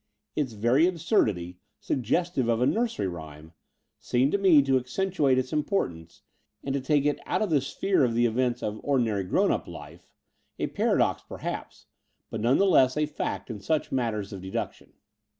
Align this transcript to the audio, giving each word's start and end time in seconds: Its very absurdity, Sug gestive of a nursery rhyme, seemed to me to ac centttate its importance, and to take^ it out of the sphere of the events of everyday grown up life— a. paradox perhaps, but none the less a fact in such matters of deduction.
Its 0.35 0.53
very 0.53 0.87
absurdity, 0.87 1.59
Sug 1.79 2.01
gestive 2.01 2.49
of 2.49 2.59
a 2.59 2.65
nursery 2.65 3.07
rhyme, 3.07 3.51
seemed 3.99 4.31
to 4.31 4.39
me 4.39 4.63
to 4.63 4.75
ac 4.77 4.85
centttate 4.85 5.37
its 5.37 5.53
importance, 5.53 6.23
and 6.63 6.73
to 6.73 6.81
take^ 6.81 7.05
it 7.05 7.19
out 7.27 7.43
of 7.43 7.51
the 7.51 7.61
sphere 7.61 8.03
of 8.03 8.15
the 8.15 8.25
events 8.25 8.63
of 8.63 8.81
everyday 8.83 9.21
grown 9.21 9.51
up 9.51 9.67
life— 9.67 10.11
a. 10.57 10.65
paradox 10.65 11.21
perhaps, 11.21 11.85
but 12.31 12.41
none 12.41 12.57
the 12.57 12.65
less 12.65 12.97
a 12.97 13.05
fact 13.05 13.51
in 13.51 13.59
such 13.59 13.91
matters 13.91 14.33
of 14.33 14.41
deduction. 14.41 14.93